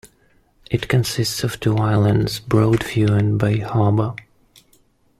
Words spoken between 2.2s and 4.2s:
Broadview and Bay Harbor.